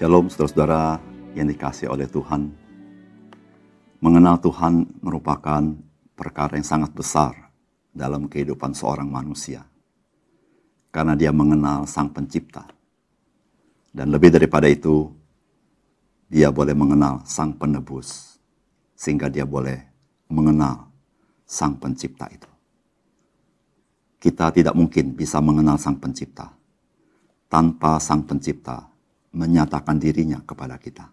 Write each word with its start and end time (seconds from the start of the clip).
Shalom 0.00 0.32
saudara-saudara 0.32 0.96
yang 1.36 1.44
dikasih 1.52 1.92
oleh 1.92 2.08
Tuhan. 2.08 2.48
Mengenal 4.00 4.40
Tuhan 4.40 4.88
merupakan 5.04 5.60
perkara 6.16 6.56
yang 6.56 6.64
sangat 6.64 6.96
besar 6.96 7.52
dalam 7.92 8.24
kehidupan 8.24 8.72
seorang 8.72 9.04
manusia. 9.04 9.60
Karena 10.88 11.12
dia 11.12 11.36
mengenal 11.36 11.84
Sang 11.84 12.08
Pencipta. 12.16 12.64
Dan 13.92 14.08
lebih 14.08 14.32
daripada 14.32 14.72
itu, 14.72 15.12
dia 16.32 16.48
boleh 16.48 16.72
mengenal 16.72 17.20
Sang 17.28 17.52
Penebus. 17.52 18.40
Sehingga 18.96 19.28
dia 19.28 19.44
boleh 19.44 19.84
mengenal 20.32 20.88
Sang 21.44 21.76
Pencipta 21.76 22.24
itu. 22.32 22.48
Kita 24.16 24.48
tidak 24.48 24.72
mungkin 24.72 25.12
bisa 25.12 25.44
mengenal 25.44 25.76
Sang 25.76 26.00
Pencipta 26.00 26.48
tanpa 27.52 28.00
Sang 28.00 28.24
Pencipta 28.24 28.89
menyatakan 29.30 29.98
dirinya 29.98 30.42
kepada 30.42 30.76
kita. 30.76 31.06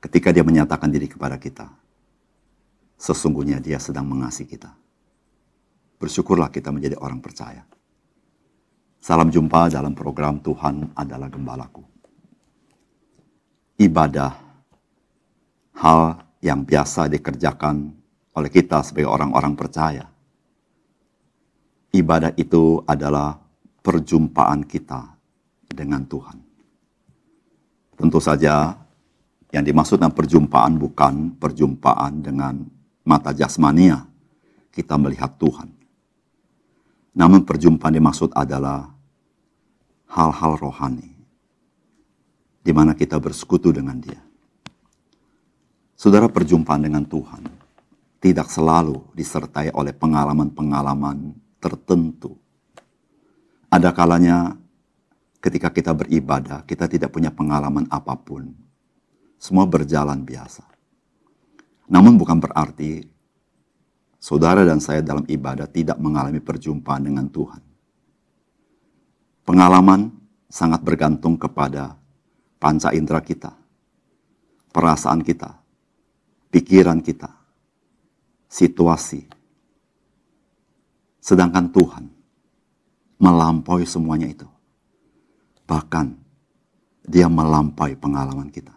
Ketika 0.00 0.32
dia 0.32 0.42
menyatakan 0.42 0.88
diri 0.88 1.06
kepada 1.06 1.36
kita, 1.36 1.68
sesungguhnya 2.96 3.60
dia 3.60 3.76
sedang 3.76 4.08
mengasihi 4.08 4.48
kita. 4.48 4.72
Bersyukurlah 6.00 6.48
kita 6.48 6.72
menjadi 6.72 6.96
orang 6.96 7.20
percaya. 7.20 7.62
Salam 9.00 9.28
jumpa 9.28 9.68
dalam 9.72 9.92
program 9.92 10.40
Tuhan 10.40 10.92
adalah 10.96 11.28
Gembalaku. 11.28 11.84
Ibadah, 13.80 14.32
hal 15.76 16.00
yang 16.40 16.64
biasa 16.64 17.08
dikerjakan 17.08 17.92
oleh 18.36 18.50
kita 18.52 18.84
sebagai 18.84 19.08
orang-orang 19.08 19.56
percaya. 19.56 20.04
Ibadah 21.92 22.36
itu 22.36 22.80
adalah 22.84 23.40
perjumpaan 23.80 24.64
kita 24.64 25.16
dengan 25.68 26.04
Tuhan. 26.04 26.49
Tentu 28.00 28.16
saja 28.16 28.80
yang 29.52 29.60
dimaksud 29.60 30.00
dengan 30.00 30.16
perjumpaan 30.16 30.80
bukan 30.80 31.36
perjumpaan 31.36 32.24
dengan 32.24 32.64
mata 33.04 33.36
jasmania. 33.36 34.08
Kita 34.72 34.96
melihat 34.96 35.36
Tuhan. 35.36 35.68
Namun 37.12 37.44
perjumpaan 37.44 37.92
dimaksud 37.92 38.32
adalah 38.32 38.88
hal-hal 40.08 40.56
rohani. 40.56 41.12
Di 42.64 42.72
mana 42.72 42.96
kita 42.96 43.20
bersekutu 43.20 43.68
dengan 43.68 44.00
dia. 44.00 44.20
Saudara 45.92 46.32
perjumpaan 46.32 46.80
dengan 46.80 47.04
Tuhan 47.04 47.44
tidak 48.20 48.48
selalu 48.48 49.04
disertai 49.12 49.72
oleh 49.76 49.92
pengalaman-pengalaman 49.92 51.36
tertentu. 51.60 52.36
Ada 53.68 53.92
kalanya 53.92 54.59
ketika 55.40 55.72
kita 55.72 55.96
beribadah, 55.96 56.62
kita 56.68 56.86
tidak 56.86 57.10
punya 57.10 57.32
pengalaman 57.32 57.88
apa 57.88 58.14
pun. 58.14 58.52
Semua 59.40 59.64
berjalan 59.64 60.20
biasa. 60.20 60.68
Namun 61.88 62.20
bukan 62.20 62.38
berarti 62.38 63.02
saudara 64.20 64.62
dan 64.68 64.78
saya 64.78 65.00
dalam 65.00 65.24
ibadah 65.24 65.66
tidak 65.66 65.96
mengalami 65.96 66.38
perjumpaan 66.38 67.08
dengan 67.08 67.26
Tuhan. 67.32 67.64
Pengalaman 69.48 70.12
sangat 70.46 70.84
bergantung 70.84 71.40
kepada 71.40 71.96
panca 72.60 72.92
indera 72.92 73.24
kita, 73.24 73.56
perasaan 74.70 75.24
kita, 75.24 75.56
pikiran 76.52 77.00
kita, 77.00 77.32
situasi. 78.46 79.24
Sedangkan 81.18 81.72
Tuhan 81.72 82.04
melampaui 83.18 83.88
semuanya 83.88 84.28
itu. 84.28 84.59
Bahkan 85.70 86.06
dia 87.06 87.30
melampaui 87.30 87.94
pengalaman 87.94 88.50
kita. 88.50 88.74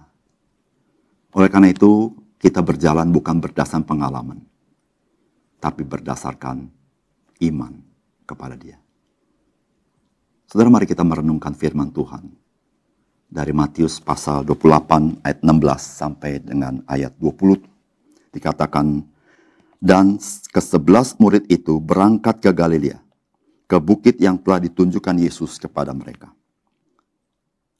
Oleh 1.33 1.49
karena 1.49 1.73
itu, 1.73 2.13
kita 2.37 2.61
berjalan 2.61 3.09
bukan 3.09 3.41
berdasarkan 3.41 3.81
pengalaman, 3.81 4.37
tapi 5.57 5.81
berdasarkan 5.81 6.69
iman 7.49 7.73
kepada 8.29 8.53
dia. 8.53 8.77
Saudara, 10.45 10.69
mari 10.69 10.85
kita 10.85 11.01
merenungkan 11.01 11.57
firman 11.57 11.89
Tuhan 11.89 12.29
dari 13.25 13.49
Matius 13.49 13.97
pasal 13.97 14.45
28 14.45 15.25
ayat 15.25 15.39
16 15.41 15.49
sampai 15.81 16.37
dengan 16.37 16.85
ayat 16.85 17.17
20 17.17 18.37
dikatakan 18.37 19.01
dan 19.81 20.21
ke 20.53 20.61
sebelas 20.61 21.17
murid 21.17 21.49
itu 21.49 21.81
berangkat 21.81 22.37
ke 22.37 22.53
Galilea 22.53 23.01
ke 23.65 23.77
bukit 23.81 24.21
yang 24.21 24.37
telah 24.37 24.61
ditunjukkan 24.61 25.17
Yesus 25.17 25.57
kepada 25.57 25.89
mereka. 25.93 26.32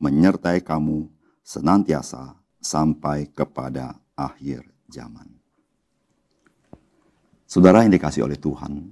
menyertai 0.00 0.60
kamu 0.60 1.08
senantiasa 1.40 2.36
sampai 2.58 3.30
kepada 3.30 3.96
akhir 4.16 4.66
zaman. 4.90 5.28
Saudara 7.46 7.86
yang 7.86 7.94
dikasih 7.94 8.26
oleh 8.26 8.34
Tuhan, 8.34 8.90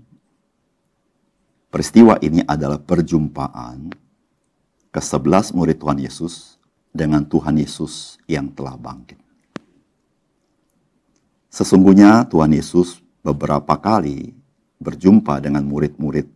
peristiwa 1.75 2.15
ini 2.22 2.47
adalah 2.47 2.78
perjumpaan 2.78 3.91
ke 4.94 5.00
sebelas 5.03 5.50
murid 5.50 5.82
Tuhan 5.82 5.98
Yesus 5.98 6.62
dengan 6.94 7.26
Tuhan 7.26 7.59
Yesus 7.59 8.22
yang 8.31 8.54
telah 8.54 8.78
bangkit. 8.78 9.19
Sesungguhnya 11.50 12.31
Tuhan 12.31 12.54
Yesus 12.54 13.03
beberapa 13.26 13.75
kali 13.78 14.31
berjumpa 14.78 15.42
dengan 15.42 15.66
murid-murid 15.66 16.26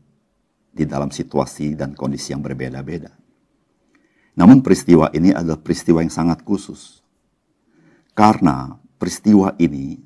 di 0.75 0.85
dalam 0.87 1.15
situasi 1.15 1.79
dan 1.79 1.95
kondisi 1.95 2.35
yang 2.35 2.43
berbeda-beda. 2.43 3.15
Namun 4.39 4.63
peristiwa 4.63 5.11
ini 5.11 5.35
adalah 5.35 5.59
peristiwa 5.59 5.99
yang 5.99 6.15
sangat 6.15 6.47
khusus. 6.47 7.03
Karena 8.15 8.79
peristiwa 8.95 9.51
ini 9.59 9.99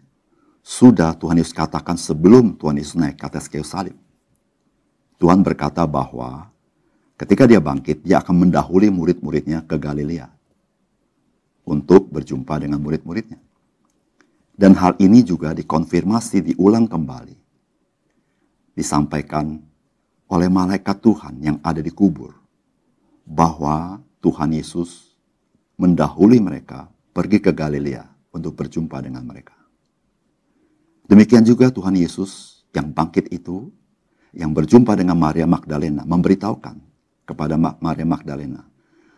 sudah 0.65 1.13
Tuhan 1.21 1.37
Yesus 1.37 1.53
katakan 1.53 2.01
sebelum 2.01 2.57
Tuhan 2.57 2.81
Yesus 2.81 2.97
naik 2.97 3.21
ke 3.21 3.29
atas 3.29 3.45
kayu 3.45 3.61
salib. 3.61 3.93
Tuhan 5.21 5.45
berkata 5.45 5.85
bahwa 5.85 6.49
ketika 7.21 7.45
dia 7.45 7.61
bangkit, 7.61 8.01
dia 8.01 8.25
akan 8.25 8.49
mendahului 8.49 8.89
murid-muridnya 8.89 9.69
ke 9.69 9.77
Galilea 9.77 10.33
untuk 11.69 12.09
berjumpa 12.09 12.57
dengan 12.57 12.81
murid-muridnya. 12.81 13.39
Dan 14.57 14.73
hal 14.81 14.97
ini 14.97 15.21
juga 15.21 15.53
dikonfirmasi, 15.53 16.57
diulang 16.57 16.89
kembali. 16.89 17.37
Disampaikan 18.73 19.61
oleh 20.33 20.49
malaikat 20.49 21.05
Tuhan 21.05 21.35
yang 21.45 21.57
ada 21.61 21.85
di 21.85 21.93
kubur. 21.93 22.33
Bahwa 23.23 24.01
Tuhan 24.23 24.55
Yesus 24.55 25.19
mendahului 25.83 26.39
mereka 26.39 26.87
pergi 27.11 27.43
ke 27.43 27.51
Galilea 27.51 28.07
untuk 28.31 28.55
berjumpa 28.55 29.03
dengan 29.03 29.27
mereka. 29.27 29.59
Demikian 31.11 31.43
juga 31.43 31.69
Tuhan 31.75 31.99
Yesus 31.99 32.63
yang 32.71 32.95
bangkit 32.95 33.29
itu, 33.35 33.69
yang 34.33 34.55
berjumpa 34.55 34.95
dengan 34.95 35.19
Maria 35.19 35.45
Magdalena, 35.45 36.07
memberitahukan 36.07 36.79
kepada 37.27 37.59
Maria 37.59 38.07
Magdalena, 38.07 38.63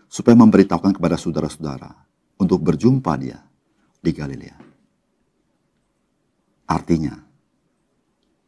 supaya 0.08 0.34
memberitahukan 0.34 0.96
kepada 0.96 1.20
saudara-saudara 1.20 1.92
untuk 2.40 2.64
berjumpa 2.64 3.12
dia 3.20 3.38
di 4.00 4.10
Galilea. 4.10 4.56
Artinya, 6.64 7.14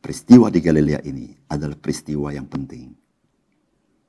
peristiwa 0.00 0.48
di 0.48 0.58
Galilea 0.64 1.04
ini 1.04 1.36
adalah 1.52 1.76
peristiwa 1.76 2.32
yang 2.32 2.48
penting, 2.48 2.90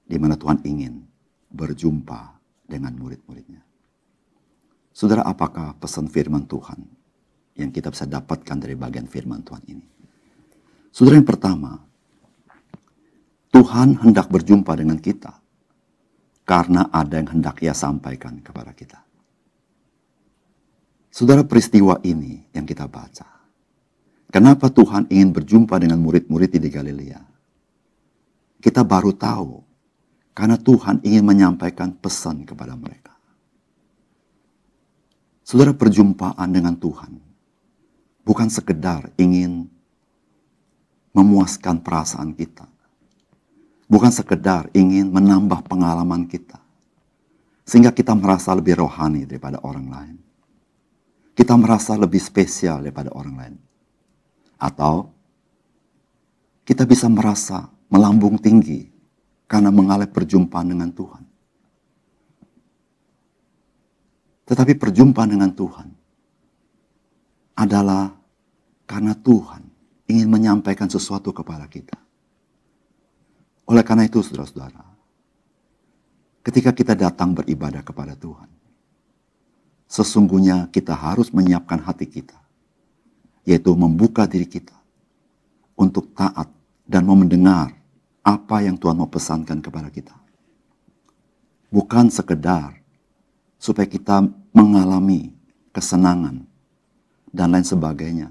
di 0.08 0.18
mana 0.18 0.40
Tuhan 0.40 0.64
ingin 0.64 1.04
berjumpa 1.52 2.37
dengan 2.68 2.94
murid-muridnya. 3.00 3.64
Saudara, 4.92 5.24
apakah 5.24 5.74
pesan 5.80 6.12
firman 6.12 6.46
Tuhan 6.46 6.84
yang 7.58 7.72
kita 7.72 7.90
bisa 7.90 8.04
dapatkan 8.06 8.58
dari 8.60 8.76
bagian 8.76 9.08
firman 9.08 9.42
Tuhan 9.42 9.64
ini? 9.72 9.86
Saudara 10.92 11.18
yang 11.18 11.30
pertama, 11.30 11.80
Tuhan 13.54 13.98
hendak 14.04 14.28
berjumpa 14.28 14.74
dengan 14.76 15.00
kita 15.00 15.34
karena 16.44 16.90
ada 16.92 17.18
yang 17.20 17.40
hendak 17.40 17.62
ia 17.64 17.74
sampaikan 17.74 18.42
kepada 18.42 18.74
kita. 18.74 19.00
Saudara 21.14 21.42
peristiwa 21.42 21.98
ini 22.06 22.46
yang 22.54 22.66
kita 22.68 22.86
baca. 22.86 23.26
Kenapa 24.28 24.70
Tuhan 24.70 25.08
ingin 25.10 25.34
berjumpa 25.34 25.78
dengan 25.80 25.98
murid-murid 26.04 26.58
di 26.58 26.70
Galilea? 26.70 27.22
Kita 28.60 28.82
baru 28.84 29.16
tahu 29.16 29.67
karena 30.38 30.54
Tuhan 30.54 31.02
ingin 31.02 31.26
menyampaikan 31.26 31.98
pesan 31.98 32.46
kepada 32.46 32.78
mereka. 32.78 33.10
Saudara 35.42 35.74
perjumpaan 35.74 36.46
dengan 36.54 36.78
Tuhan 36.78 37.18
bukan 38.22 38.46
sekedar 38.46 39.10
ingin 39.18 39.66
memuaskan 41.18 41.82
perasaan 41.82 42.38
kita. 42.38 42.70
Bukan 43.90 44.14
sekedar 44.14 44.70
ingin 44.78 45.10
menambah 45.10 45.66
pengalaman 45.66 46.30
kita. 46.30 46.62
Sehingga 47.66 47.90
kita 47.90 48.14
merasa 48.14 48.54
lebih 48.54 48.78
rohani 48.78 49.26
daripada 49.26 49.58
orang 49.66 49.88
lain. 49.90 50.18
Kita 51.34 51.58
merasa 51.58 51.98
lebih 51.98 52.22
spesial 52.22 52.86
daripada 52.86 53.10
orang 53.18 53.36
lain. 53.42 53.58
Atau 54.62 55.10
kita 56.62 56.86
bisa 56.86 57.10
merasa 57.10 57.66
melambung 57.90 58.38
tinggi 58.38 58.97
karena 59.48 59.72
mengalami 59.72 60.12
perjumpaan 60.12 60.68
dengan 60.68 60.92
Tuhan. 60.92 61.24
Tetapi 64.48 64.80
perjumpaan 64.80 65.32
dengan 65.32 65.52
Tuhan 65.52 65.88
adalah 67.58 68.16
karena 68.88 69.12
Tuhan 69.16 69.64
ingin 70.08 70.28
menyampaikan 70.32 70.88
sesuatu 70.88 71.36
kepada 71.36 71.68
kita. 71.68 72.00
Oleh 73.68 73.84
karena 73.84 74.08
itu, 74.08 74.24
saudara-saudara, 74.24 74.80
ketika 76.48 76.72
kita 76.72 76.96
datang 76.96 77.36
beribadah 77.36 77.84
kepada 77.84 78.16
Tuhan, 78.16 78.48
sesungguhnya 79.92 80.72
kita 80.72 80.96
harus 80.96 81.36
menyiapkan 81.36 81.84
hati 81.84 82.08
kita, 82.08 82.40
yaitu 83.44 83.76
membuka 83.76 84.24
diri 84.24 84.48
kita 84.48 84.76
untuk 85.76 86.16
taat 86.16 86.48
dan 86.88 87.04
mau 87.04 87.20
mendengar 87.20 87.76
apa 88.28 88.60
yang 88.60 88.76
Tuhan 88.76 89.00
mau 89.00 89.08
pesankan 89.08 89.64
kepada 89.64 89.88
kita. 89.88 90.12
Bukan 91.72 92.12
sekedar 92.12 92.76
supaya 93.56 93.88
kita 93.88 94.28
mengalami 94.52 95.32
kesenangan 95.72 96.44
dan 97.32 97.48
lain 97.56 97.64
sebagainya 97.64 98.30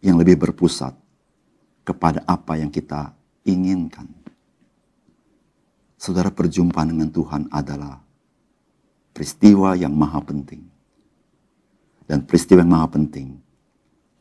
yang 0.00 0.16
lebih 0.16 0.40
berpusat 0.40 0.96
kepada 1.84 2.24
apa 2.24 2.56
yang 2.56 2.72
kita 2.72 3.12
inginkan. 3.44 4.08
Saudara 6.00 6.32
perjumpaan 6.32 6.92
dengan 6.92 7.12
Tuhan 7.12 7.52
adalah 7.52 8.00
peristiwa 9.12 9.76
yang 9.76 9.92
maha 9.92 10.24
penting. 10.24 10.64
Dan 12.06 12.22
peristiwa 12.22 12.62
yang 12.62 12.70
maha 12.70 12.86
penting, 13.00 13.34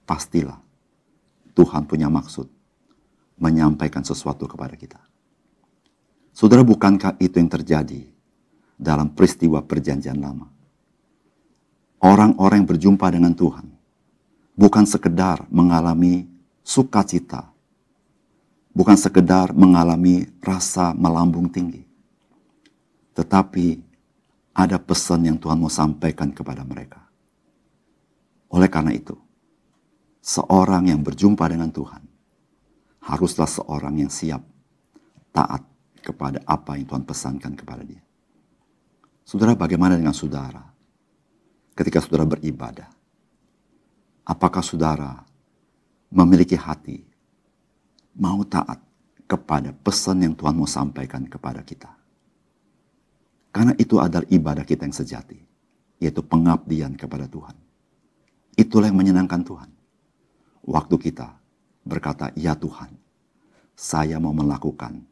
pastilah 0.09 0.57
Tuhan 1.53 1.85
punya 1.85 2.09
maksud 2.09 2.54
menyampaikan 3.35 4.03
sesuatu 4.03 4.47
kepada 4.47 4.75
kita. 4.75 4.99
Saudara, 6.35 6.63
bukankah 6.67 7.15
itu 7.19 7.39
yang 7.39 7.47
terjadi 7.47 8.03
dalam 8.75 9.11
peristiwa 9.15 9.63
perjanjian 9.63 10.19
lama? 10.19 10.51
Orang-orang 12.03 12.63
yang 12.63 12.69
berjumpa 12.69 13.07
dengan 13.07 13.31
Tuhan 13.31 13.65
bukan 14.55 14.83
sekedar 14.87 15.47
mengalami 15.51 16.27
sukacita, 16.63 17.51
bukan 18.71 18.99
sekedar 18.99 19.51
mengalami 19.55 20.27
rasa 20.43 20.91
melambung 20.95 21.47
tinggi, 21.51 21.83
tetapi 23.15 23.79
ada 24.55 24.79
pesan 24.79 25.27
yang 25.27 25.37
Tuhan 25.39 25.59
mau 25.59 25.71
sampaikan 25.71 26.31
kepada 26.31 26.63
mereka. 26.63 27.03
Oleh 28.51 28.71
karena 28.71 28.95
itu, 28.95 29.19
seorang 30.23 30.87
yang 30.87 31.03
berjumpa 31.03 31.43
dengan 31.51 31.71
Tuhan 31.71 32.14
haruslah 33.05 33.45
seorang 33.45 34.01
yang 34.01 34.09
siap 34.09 34.41
taat 35.29 35.61
kepada 36.01 36.41
apa 36.45 36.77
yang 36.77 36.89
Tuhan 36.89 37.05
pesankan 37.05 37.53
kepada 37.53 37.85
dia. 37.85 38.01
Saudara, 39.25 39.53
bagaimana 39.53 39.97
dengan 39.97 40.13
saudara 40.13 40.61
ketika 41.77 42.01
saudara 42.01 42.25
beribadah? 42.25 42.89
Apakah 44.25 44.65
saudara 44.65 45.21
memiliki 46.09 46.57
hati 46.57 47.05
mau 48.17 48.41
taat 48.41 48.81
kepada 49.29 49.69
pesan 49.69 50.25
yang 50.25 50.33
Tuhan 50.33 50.57
mau 50.57 50.69
sampaikan 50.69 51.29
kepada 51.29 51.61
kita? 51.61 51.89
Karena 53.53 53.73
itu 53.77 54.01
adalah 54.01 54.25
ibadah 54.33 54.65
kita 54.65 54.83
yang 54.83 54.97
sejati, 54.97 55.39
yaitu 56.01 56.25
pengabdian 56.25 56.97
kepada 56.97 57.29
Tuhan. 57.29 57.53
Itulah 58.57 58.89
yang 58.89 58.97
menyenangkan 58.97 59.45
Tuhan. 59.45 59.69
Waktu 60.65 60.95
kita 60.97 61.44
berkata, 61.85 62.33
"Ya 62.35 62.57
Tuhan, 62.57 62.97
saya 63.77 64.17
mau 64.17 64.33
melakukan 64.33 65.05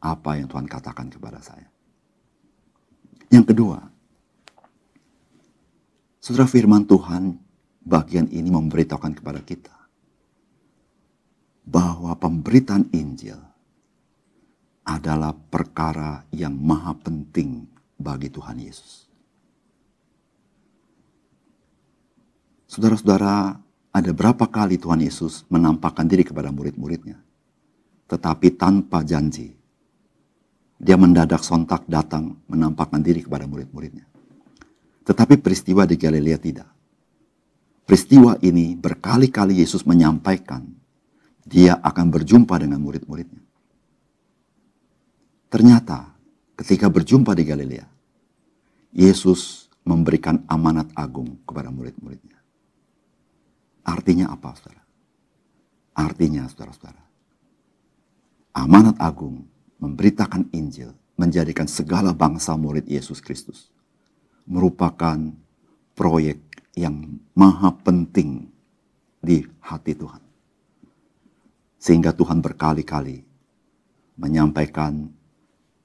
apa 0.00 0.40
yang 0.40 0.46
Tuhan 0.48 0.70
katakan 0.70 1.10
kepada 1.12 1.42
saya." 1.42 1.68
Yang 3.30 3.54
kedua, 3.54 3.90
Saudara 6.20 6.44
firman 6.44 6.84
Tuhan 6.84 7.32
bagian 7.80 8.28
ini 8.28 8.52
memberitahukan 8.52 9.16
kepada 9.16 9.40
kita 9.40 9.72
bahwa 11.64 12.12
pemberitaan 12.12 12.92
Injil 12.92 13.40
adalah 14.84 15.32
perkara 15.32 16.28
yang 16.28 16.52
maha 16.52 16.92
penting 17.00 17.64
bagi 17.96 18.28
Tuhan 18.28 18.60
Yesus. 18.60 19.08
Saudara-saudara, 22.68 23.56
ada 23.90 24.10
berapa 24.14 24.46
kali 24.46 24.78
Tuhan 24.78 25.02
Yesus 25.02 25.46
menampakkan 25.50 26.06
diri 26.06 26.22
kepada 26.22 26.54
murid-muridnya, 26.54 27.18
tetapi 28.06 28.54
tanpa 28.54 29.02
janji. 29.02 29.54
Dia 30.80 30.96
mendadak 30.96 31.44
sontak 31.44 31.84
datang 31.84 32.40
menampakkan 32.48 33.04
diri 33.04 33.20
kepada 33.20 33.44
murid-muridnya. 33.44 34.08
Tetapi 35.04 35.36
peristiwa 35.36 35.84
di 35.84 36.00
Galilea 36.00 36.38
tidak 36.40 36.68
peristiwa 37.90 38.38
ini 38.38 38.78
berkali-kali 38.78 39.58
Yesus 39.58 39.82
menyampaikan 39.82 40.62
dia 41.42 41.74
akan 41.82 42.06
berjumpa 42.14 42.54
dengan 42.62 42.78
murid-muridnya. 42.78 43.42
Ternyata 45.50 46.14
ketika 46.54 46.86
berjumpa 46.86 47.34
di 47.34 47.42
Galilea, 47.42 47.82
Yesus 48.94 49.66
memberikan 49.82 50.38
amanat 50.46 50.86
agung 50.94 51.42
kepada 51.42 51.74
murid-muridnya. 51.74 52.38
Artinya 53.90 54.30
apa, 54.30 54.54
saudara? 54.54 54.82
Artinya, 55.98 56.46
saudara-saudara, 56.46 57.02
amanat 58.54 58.94
agung 59.02 59.50
memberitakan 59.82 60.46
Injil, 60.54 60.94
menjadikan 61.18 61.66
segala 61.66 62.14
bangsa 62.14 62.54
murid 62.54 62.86
Yesus 62.86 63.18
Kristus, 63.18 63.74
merupakan 64.46 65.18
proyek 65.98 66.38
yang 66.78 67.18
maha 67.34 67.74
penting 67.82 68.46
di 69.18 69.42
hati 69.58 69.92
Tuhan. 69.98 70.22
Sehingga 71.76 72.14
Tuhan 72.14 72.38
berkali-kali 72.38 73.26
menyampaikan 74.16 75.10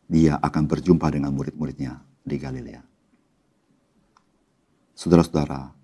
dia 0.06 0.38
akan 0.38 0.64
berjumpa 0.70 1.10
dengan 1.10 1.34
murid-muridnya 1.34 2.00
di 2.22 2.36
Galilea. 2.38 2.84
Saudara-saudara, 4.96 5.75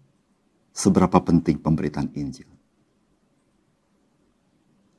seberapa 0.81 1.21
penting 1.21 1.61
pemberitaan 1.61 2.09
Injil? 2.17 2.49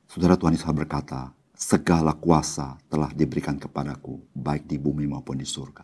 Saudara 0.07 0.39
Tuhan 0.39 0.55
Yesus 0.55 0.71
berkata, 0.71 1.35
segala 1.51 2.15
kuasa 2.15 2.79
telah 2.87 3.11
diberikan 3.11 3.59
kepadaku, 3.59 4.23
baik 4.31 4.63
di 4.63 4.79
bumi 4.79 5.03
maupun 5.11 5.35
di 5.35 5.43
surga. 5.43 5.83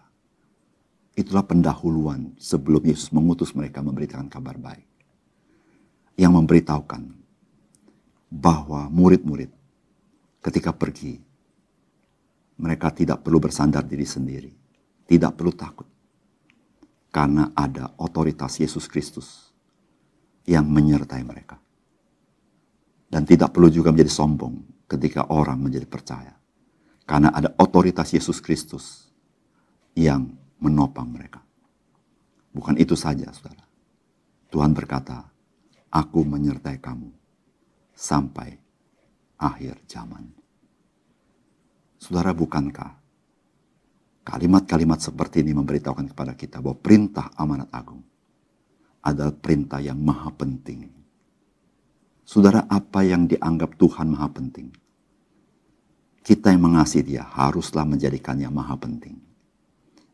Itulah 1.19 1.43
pendahuluan 1.43 2.31
sebelum 2.39 2.79
Yesus 2.87 3.11
mengutus 3.11 3.51
mereka 3.51 3.83
memberitakan 3.83 4.31
kabar 4.31 4.55
baik. 4.55 4.87
Yang 6.15 6.31
memberitahukan 6.31 7.03
bahwa 8.31 8.87
murid-murid 8.87 9.51
ketika 10.39 10.71
pergi, 10.71 11.19
mereka 12.55 12.91
tidak 12.95 13.19
perlu 13.25 13.43
bersandar 13.43 13.83
diri 13.83 14.07
sendiri. 14.07 14.51
Tidak 15.09 15.33
perlu 15.33 15.51
takut. 15.57 15.89
Karena 17.09 17.49
ada 17.57 17.89
otoritas 17.97 18.61
Yesus 18.61 18.85
Kristus 18.85 19.48
yang 20.49 20.65
menyertai 20.65 21.21
mereka. 21.21 21.61
Dan 23.05 23.21
tidak 23.29 23.53
perlu 23.53 23.69
juga 23.69 23.93
menjadi 23.93 24.09
sombong 24.09 24.85
ketika 24.89 25.29
orang 25.29 25.61
menjadi 25.61 25.85
percaya. 25.85 26.33
Karena 27.05 27.29
ada 27.29 27.53
otoritas 27.61 28.09
Yesus 28.09 28.41
Kristus 28.41 29.09
yang 29.93 30.25
menopang 30.57 31.09
mereka. 31.09 31.41
Bukan 32.49 32.77
itu 32.81 32.97
saja, 32.97 33.29
saudara. 33.29 33.65
Tuhan 34.49 34.73
berkata, 34.73 35.25
aku 35.93 36.25
menyertai 36.25 36.81
kamu 36.81 37.09
sampai 37.93 38.57
akhir 39.37 39.85
zaman. 39.85 40.25
Saudara, 42.01 42.33
bukankah 42.33 42.97
kalimat-kalimat 44.25 45.01
seperti 45.01 45.41
ini 45.41 45.53
memberitahukan 45.57 46.13
kepada 46.13 46.33
kita 46.37 46.61
bahwa 46.61 46.77
perintah 46.77 47.33
amanat 47.37 47.69
agung 47.73 48.05
adalah 49.03 49.33
perintah 49.35 49.79
yang 49.79 49.99
maha 49.99 50.31
penting. 50.35 50.87
Saudara, 52.29 52.69
apa 52.69 53.01
yang 53.01 53.25
dianggap 53.25 53.73
Tuhan 53.79 54.13
maha 54.13 54.29
penting? 54.29 54.69
Kita 56.21 56.53
yang 56.53 56.61
mengasihi 56.61 57.15
dia 57.15 57.25
haruslah 57.25 57.89
menjadikannya 57.89 58.45
maha 58.53 58.77
penting. 58.77 59.17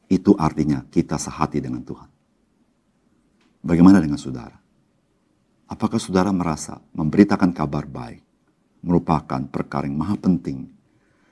Itu 0.08 0.38
artinya 0.40 0.86
kita 0.88 1.20
sehati 1.20 1.60
dengan 1.60 1.84
Tuhan. 1.84 2.08
Bagaimana 3.66 4.00
dengan 4.00 4.22
saudara? 4.22 4.56
Apakah 5.68 6.00
saudara 6.00 6.32
merasa 6.32 6.80
memberitakan 6.94 7.52
kabar 7.52 7.90
baik 7.90 8.24
merupakan 8.86 9.42
perkara 9.50 9.90
yang 9.90 9.98
maha 9.98 10.16
penting 10.16 10.70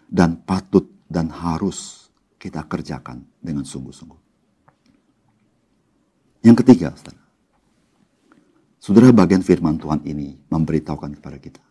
dan 0.10 0.42
patut 0.42 0.90
dan 1.06 1.30
harus 1.30 2.10
kita 2.42 2.66
kerjakan 2.66 3.24
dengan 3.40 3.64
sungguh-sungguh? 3.64 4.20
Yang 6.44 6.58
ketiga, 6.66 6.92
saudara. 6.92 7.23
Saudara 8.84 9.16
bagian 9.16 9.40
firman 9.40 9.80
Tuhan 9.80 10.04
ini 10.04 10.36
memberitahukan 10.52 11.16
kepada 11.16 11.40
kita. 11.40 11.64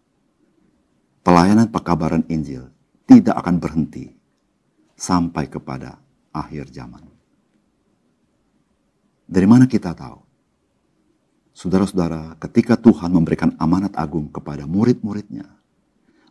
Pelayanan 1.21 1.69
pekabaran 1.69 2.25
Injil 2.33 2.73
tidak 3.04 3.37
akan 3.37 3.61
berhenti 3.61 4.16
sampai 4.97 5.45
kepada 5.45 6.00
akhir 6.33 6.73
zaman. 6.73 7.04
Dari 9.28 9.45
mana 9.45 9.69
kita 9.69 9.92
tahu? 9.92 10.25
Saudara-saudara, 11.52 12.33
ketika 12.40 12.81
Tuhan 12.81 13.12
memberikan 13.12 13.52
amanat 13.61 13.92
agung 13.92 14.33
kepada 14.33 14.64
murid-muridnya, 14.64 15.45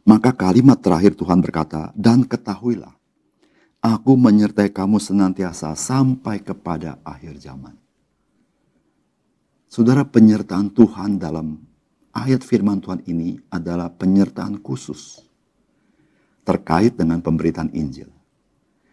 maka 0.02 0.34
kalimat 0.34 0.82
terakhir 0.82 1.14
Tuhan 1.14 1.46
berkata, 1.46 1.94
dan 1.94 2.26
ketahuilah, 2.26 2.98
aku 3.86 4.18
menyertai 4.18 4.74
kamu 4.74 4.98
senantiasa 4.98 5.78
sampai 5.78 6.42
kepada 6.42 6.98
akhir 7.06 7.38
zaman. 7.38 7.81
Saudara, 9.72 10.04
penyertaan 10.04 10.75
Tuhan 10.75 11.16
dalam 11.16 11.56
ayat 12.12 12.44
firman 12.44 12.84
Tuhan 12.84 13.08
ini 13.08 13.40
adalah 13.48 13.88
penyertaan 13.88 14.60
khusus 14.60 15.24
terkait 16.44 17.00
dengan 17.00 17.24
pemberitaan 17.24 17.72
Injil. 17.72 18.12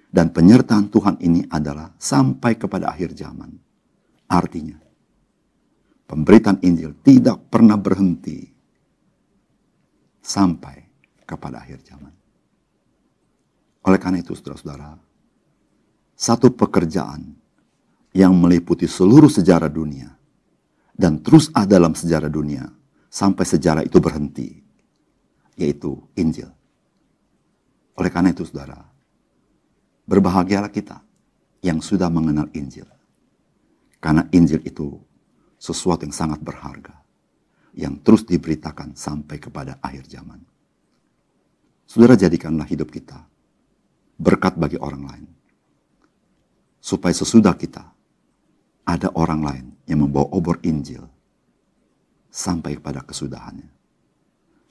Dan 0.06 0.30
penyertaan 0.30 0.86
Tuhan 0.86 1.18
ini 1.18 1.50
adalah 1.50 1.90
sampai 1.98 2.54
kepada 2.54 2.94
akhir 2.94 3.18
zaman. 3.18 3.58
Artinya, 4.30 4.78
pemberitaan 6.06 6.62
Injil 6.62 6.94
tidak 7.02 7.50
pernah 7.50 7.74
berhenti 7.74 8.46
sampai 10.22 10.78
kepada 11.26 11.58
akhir 11.58 11.82
zaman. 11.82 12.14
Oleh 13.82 13.98
karena 13.98 14.22
itu, 14.22 14.30
saudara-saudara, 14.38 14.94
satu 16.14 16.54
pekerjaan 16.54 17.34
yang 18.14 18.30
meliputi 18.38 18.86
seluruh 18.86 19.28
sejarah 19.28 19.68
dunia 19.68 20.17
dan 20.98 21.22
terus 21.22 21.46
ada 21.54 21.78
dalam 21.78 21.94
sejarah 21.94 22.26
dunia 22.26 22.66
sampai 23.06 23.46
sejarah 23.46 23.86
itu 23.86 24.02
berhenti, 24.02 24.50
yaitu 25.54 25.94
Injil. 26.18 26.50
Oleh 27.94 28.10
karena 28.10 28.34
itu, 28.34 28.42
saudara, 28.42 28.82
berbahagialah 30.10 30.74
kita 30.74 30.98
yang 31.62 31.78
sudah 31.78 32.10
mengenal 32.10 32.50
Injil. 32.50 32.86
Karena 34.02 34.26
Injil 34.34 34.62
itu 34.66 34.98
sesuatu 35.58 36.02
yang 36.02 36.14
sangat 36.14 36.42
berharga 36.42 36.94
yang 37.78 38.02
terus 38.02 38.26
diberitakan 38.26 38.98
sampai 38.98 39.38
kepada 39.38 39.78
akhir 39.78 40.10
zaman. 40.10 40.42
Saudara 41.86 42.18
jadikanlah 42.18 42.66
hidup 42.66 42.90
kita 42.90 43.22
berkat 44.18 44.58
bagi 44.58 44.78
orang 44.82 45.02
lain. 45.06 45.26
Supaya 46.78 47.14
sesudah 47.14 47.54
kita 47.54 47.97
ada 48.88 49.12
orang 49.12 49.40
lain 49.44 49.66
yang 49.84 50.08
membawa 50.08 50.32
obor 50.32 50.56
Injil 50.64 51.04
sampai 52.32 52.80
kepada 52.80 53.04
kesudahannya. 53.04 53.68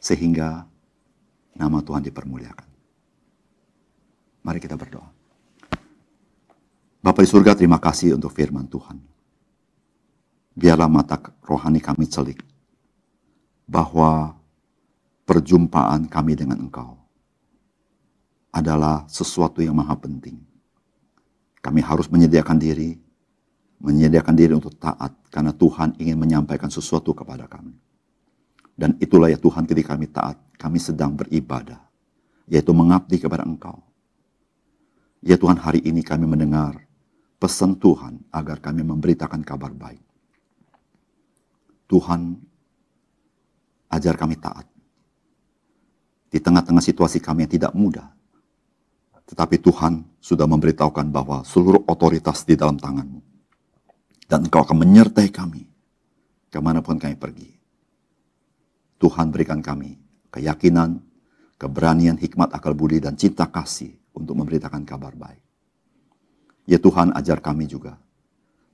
Sehingga 0.02 0.66
nama 1.54 1.78
Tuhan 1.86 2.02
dipermuliakan. 2.10 2.70
Mari 4.42 4.58
kita 4.58 4.74
berdoa. 4.74 5.10
Bapak 7.06 7.22
di 7.22 7.30
surga, 7.30 7.54
terima 7.54 7.78
kasih 7.78 8.18
untuk 8.18 8.34
firman 8.34 8.66
Tuhan 8.66 8.98
biarlah 10.58 10.90
mata 10.90 11.22
rohani 11.46 11.78
kami 11.78 12.10
celik 12.10 12.42
bahwa 13.70 14.34
perjumpaan 15.30 16.10
kami 16.10 16.34
dengan 16.34 16.58
Engkau 16.58 16.98
adalah 18.50 19.06
sesuatu 19.06 19.62
yang 19.62 19.78
maha 19.78 19.94
penting. 19.94 20.42
Kami 21.62 21.84
harus 21.86 22.10
menyediakan 22.10 22.58
diri, 22.58 22.98
menyediakan 23.78 24.34
diri 24.34 24.54
untuk 24.58 24.74
taat 24.78 25.14
karena 25.30 25.54
Tuhan 25.54 25.98
ingin 26.02 26.18
menyampaikan 26.18 26.70
sesuatu 26.70 27.14
kepada 27.14 27.46
kami. 27.46 27.78
Dan 28.78 28.94
itulah 29.02 29.30
ya 29.30 29.42
Tuhan 29.42 29.66
ketika 29.66 29.98
kami 29.98 30.06
taat, 30.10 30.38
kami 30.58 30.78
sedang 30.78 31.18
beribadah, 31.18 31.82
yaitu 32.46 32.74
mengabdi 32.74 33.18
kepada 33.18 33.42
Engkau. 33.42 33.82
Ya 35.26 35.34
Tuhan 35.34 35.58
hari 35.58 35.82
ini 35.82 36.06
kami 36.06 36.30
mendengar 36.30 36.78
pesan 37.42 37.78
Tuhan 37.78 38.22
agar 38.30 38.62
kami 38.62 38.86
memberitakan 38.86 39.42
kabar 39.42 39.74
baik. 39.74 40.02
Tuhan 41.90 42.38
ajar 43.90 44.14
kami 44.14 44.38
taat. 44.38 44.70
Di 46.28 46.38
tengah-tengah 46.44 46.84
situasi 46.84 47.18
kami 47.24 47.48
yang 47.48 47.54
tidak 47.54 47.74
mudah. 47.74 48.14
Tetapi 49.28 49.58
Tuhan 49.60 50.06
sudah 50.22 50.46
memberitahukan 50.46 51.08
bahwa 51.10 51.42
seluruh 51.48 51.84
otoritas 51.88 52.44
di 52.44 52.54
dalam 52.60 52.76
tanganmu. 52.76 53.27
Dan 54.28 54.48
engkau 54.48 54.62
akan 54.64 54.84
menyertai 54.84 55.32
kami 55.32 55.64
ke 56.52 56.60
mana 56.60 56.84
pun 56.84 57.00
kami 57.00 57.16
pergi. 57.16 57.56
Tuhan 59.00 59.32
berikan 59.32 59.64
kami 59.64 59.96
keyakinan, 60.36 61.00
keberanian, 61.56 62.20
hikmat, 62.20 62.52
akal 62.52 62.76
budi, 62.76 63.00
dan 63.00 63.16
cinta 63.16 63.48
kasih 63.48 63.96
untuk 64.12 64.36
memberitakan 64.36 64.84
kabar 64.84 65.16
baik. 65.16 65.42
Ya 66.68 66.76
Tuhan 66.76 67.16
ajar 67.16 67.40
kami 67.40 67.70
juga 67.72 67.96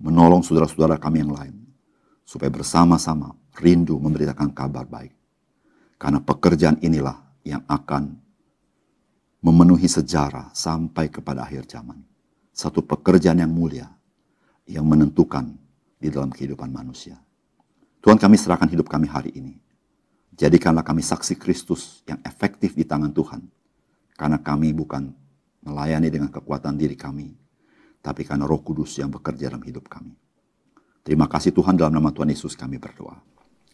menolong 0.01 0.41
saudara-saudara 0.41 0.97
kami 0.97 1.21
yang 1.21 1.31
lain 1.31 1.55
supaya 2.25 2.49
bersama-sama 2.49 3.37
rindu 3.61 4.01
memberitakan 4.01 4.49
kabar 4.51 4.89
baik. 4.89 5.13
Karena 6.01 6.19
pekerjaan 6.19 6.81
inilah 6.81 7.15
yang 7.45 7.61
akan 7.69 8.17
memenuhi 9.43 9.85
sejarah 9.85 10.49
sampai 10.55 11.11
kepada 11.11 11.45
akhir 11.45 11.69
zaman. 11.69 11.99
Satu 12.55 12.81
pekerjaan 12.81 13.39
yang 13.39 13.51
mulia 13.51 13.87
yang 14.67 14.87
menentukan 14.87 15.55
di 15.99 16.07
dalam 16.11 16.31
kehidupan 16.31 16.71
manusia. 16.71 17.19
Tuhan 18.03 18.19
kami 18.19 18.35
serahkan 18.35 18.67
hidup 18.67 18.91
kami 18.91 19.07
hari 19.07 19.31
ini. 19.35 19.55
Jadikanlah 20.33 20.83
kami 20.83 20.99
saksi 20.99 21.39
Kristus 21.39 22.03
yang 22.03 22.19
efektif 22.25 22.75
di 22.75 22.83
tangan 22.83 23.13
Tuhan. 23.15 23.47
Karena 24.13 24.41
kami 24.41 24.75
bukan 24.75 25.09
melayani 25.63 26.11
dengan 26.11 26.29
kekuatan 26.29 26.75
diri 26.75 26.93
kami, 26.99 27.33
tapi 28.03 28.27
karena 28.27 28.43
roh 28.43 28.59
kudus 28.59 28.99
yang 28.99 29.09
bekerja 29.09 29.47
dalam 29.47 29.63
hidup 29.63 29.87
kami. 29.87 30.13
Terima 31.03 31.27
kasih 31.27 31.55
Tuhan 31.55 31.75
dalam 31.75 31.95
nama 31.95 32.11
Tuhan 32.11 32.31
Yesus 32.31 32.55
kami 32.55 32.79
berdoa. 32.79 33.15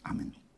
Amin. 0.06 0.49